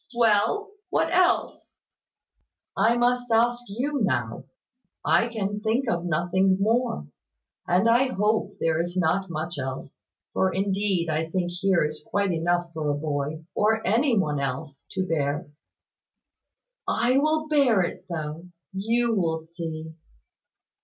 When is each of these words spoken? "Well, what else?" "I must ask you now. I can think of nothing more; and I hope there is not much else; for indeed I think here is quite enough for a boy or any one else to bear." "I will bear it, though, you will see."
"Well, 0.15 0.71
what 0.89 1.13
else?" 1.13 1.75
"I 2.75 2.97
must 2.97 3.31
ask 3.31 3.61
you 3.67 4.01
now. 4.01 4.45
I 5.05 5.27
can 5.27 5.59
think 5.59 5.87
of 5.87 6.05
nothing 6.05 6.57
more; 6.59 7.05
and 7.67 7.87
I 7.87 8.05
hope 8.05 8.57
there 8.59 8.81
is 8.81 8.97
not 8.97 9.29
much 9.29 9.59
else; 9.59 10.07
for 10.33 10.51
indeed 10.51 11.07
I 11.07 11.29
think 11.29 11.51
here 11.51 11.83
is 11.85 12.03
quite 12.03 12.31
enough 12.31 12.73
for 12.73 12.89
a 12.89 12.97
boy 12.97 13.45
or 13.53 13.85
any 13.85 14.17
one 14.17 14.39
else 14.39 14.87
to 14.93 15.05
bear." 15.05 15.51
"I 16.87 17.19
will 17.19 17.47
bear 17.47 17.83
it, 17.83 18.05
though, 18.09 18.47
you 18.73 19.13
will 19.15 19.39
see." 19.41 19.93